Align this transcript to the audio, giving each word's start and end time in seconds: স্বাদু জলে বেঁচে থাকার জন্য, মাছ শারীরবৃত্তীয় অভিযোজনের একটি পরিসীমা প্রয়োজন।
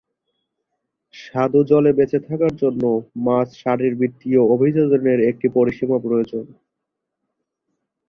স্বাদু 1.13 1.59
জলে 1.63 1.91
বেঁচে 1.97 2.19
থাকার 2.27 2.53
জন্য, 2.55 2.83
মাছ 3.25 3.47
শারীরবৃত্তীয় 3.61 4.41
অভিযোজনের 4.55 5.19
একটি 5.21 5.47
পরিসীমা 5.57 5.97
প্রয়োজন। 5.99 6.45